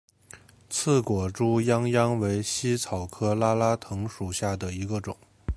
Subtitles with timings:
[0.67, 5.15] 刺果猪殃殃为茜草科拉拉藤属下的一个种。